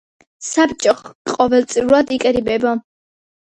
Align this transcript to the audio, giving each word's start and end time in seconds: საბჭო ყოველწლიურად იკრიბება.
საბჭო 0.45 0.93
ყოველწლიურად 1.33 2.17
იკრიბება. 2.19 2.75